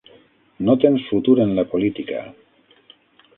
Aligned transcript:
No 0.69 0.75
tens 0.85 1.03
futur 1.09 1.35
en 1.45 1.53
la 1.59 1.67
política. 1.75 2.23